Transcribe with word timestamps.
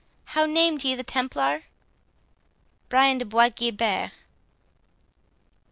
How 0.33 0.47
named 0.47 0.83
ye 0.83 0.95
the 0.95 1.03
Templar?" 1.03 1.65
"Brian 2.89 3.19
de 3.19 3.25
Bois 3.25 3.49
Guilbert." 3.49 4.09